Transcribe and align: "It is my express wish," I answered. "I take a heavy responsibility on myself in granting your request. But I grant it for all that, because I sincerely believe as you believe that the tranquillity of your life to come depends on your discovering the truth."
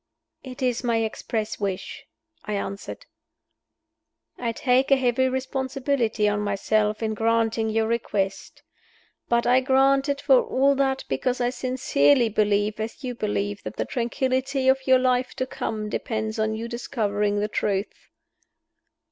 "It 0.43 0.63
is 0.63 0.83
my 0.83 0.95
express 0.97 1.59
wish," 1.59 2.07
I 2.43 2.53
answered. 2.53 3.05
"I 4.35 4.51
take 4.51 4.89
a 4.89 4.95
heavy 4.95 5.29
responsibility 5.29 6.27
on 6.27 6.39
myself 6.39 7.03
in 7.03 7.13
granting 7.13 7.69
your 7.69 7.85
request. 7.85 8.63
But 9.29 9.45
I 9.45 9.59
grant 9.59 10.09
it 10.09 10.19
for 10.19 10.41
all 10.41 10.73
that, 10.73 11.03
because 11.07 11.39
I 11.39 11.51
sincerely 11.51 12.29
believe 12.29 12.79
as 12.79 13.03
you 13.03 13.13
believe 13.13 13.61
that 13.61 13.75
the 13.75 13.85
tranquillity 13.85 14.67
of 14.67 14.87
your 14.87 14.97
life 14.97 15.35
to 15.35 15.45
come 15.45 15.87
depends 15.87 16.39
on 16.39 16.55
your 16.55 16.67
discovering 16.67 17.39
the 17.39 17.47
truth." 17.47 18.09